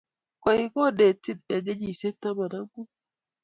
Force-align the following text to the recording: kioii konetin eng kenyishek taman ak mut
kioii 0.41 0.67
konetin 0.73 1.39
eng 1.53 1.63
kenyishek 1.65 2.15
taman 2.21 2.53
ak 2.59 2.67
mut 2.73 2.89